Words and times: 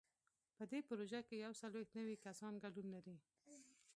په 0.57 0.63
دې 0.71 0.79
پروژه 0.87 1.19
کې 1.27 1.35
یو 1.45 1.53
څلوېښت 1.61 1.91
نوي 1.99 2.15
کسان 2.25 2.53
ګډون 2.63 2.87
لري. 2.95 3.15